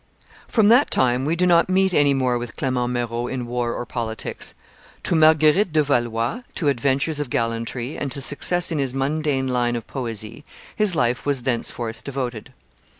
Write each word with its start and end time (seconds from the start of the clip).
From 0.47 0.69
that 0.69 0.89
time 0.89 1.25
we 1.25 1.35
do 1.35 1.45
not 1.45 1.69
meet 1.69 1.93
any 1.93 2.15
more 2.15 2.39
with 2.39 2.55
Clement 2.55 2.91
Marot 2.91 3.27
in 3.31 3.45
war 3.45 3.71
or 3.75 3.85
politics; 3.85 4.55
to 5.03 5.13
Marguerite 5.15 5.71
de 5.71 5.83
Valois, 5.83 6.41
to 6.55 6.69
adventures 6.69 7.19
of 7.19 7.29
gallantry, 7.29 7.95
and 7.99 8.11
to 8.11 8.19
success 8.19 8.71
in 8.71 8.79
his 8.79 8.95
mundane 8.95 9.47
line 9.47 9.75
of 9.75 9.85
poesy 9.85 10.43
his 10.75 10.95
life 10.95 11.23
was 11.23 11.43
thenceforth 11.43 12.03
devoted. 12.03 12.51